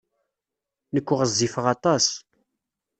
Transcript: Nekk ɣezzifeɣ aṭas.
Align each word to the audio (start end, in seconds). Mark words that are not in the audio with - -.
Nekk 0.93 1.09
ɣezzifeɣ 1.19 1.65
aṭas. 1.75 2.05